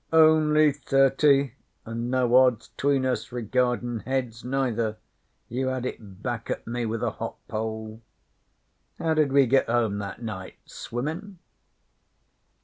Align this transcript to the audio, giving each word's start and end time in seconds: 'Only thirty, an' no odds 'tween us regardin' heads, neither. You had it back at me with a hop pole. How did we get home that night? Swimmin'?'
'Only 0.11 0.71
thirty, 0.71 1.53
an' 1.85 2.09
no 2.09 2.35
odds 2.35 2.71
'tween 2.75 3.05
us 3.05 3.31
regardin' 3.31 3.99
heads, 3.99 4.43
neither. 4.43 4.97
You 5.47 5.67
had 5.67 5.85
it 5.85 6.23
back 6.23 6.49
at 6.49 6.65
me 6.65 6.87
with 6.87 7.03
a 7.03 7.11
hop 7.11 7.37
pole. 7.47 8.01
How 8.97 9.13
did 9.13 9.31
we 9.31 9.45
get 9.45 9.67
home 9.67 9.99
that 9.99 10.19
night? 10.23 10.55
Swimmin'?' 10.65 11.37